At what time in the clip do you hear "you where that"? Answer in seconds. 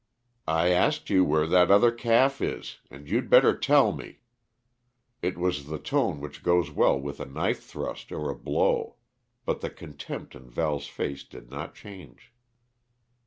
1.11-1.69